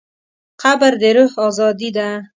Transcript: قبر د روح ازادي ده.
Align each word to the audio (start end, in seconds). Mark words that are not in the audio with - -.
قبر 0.61 0.91
د 1.01 1.03
روح 1.15 1.33
ازادي 1.47 1.89
ده. 1.97 2.09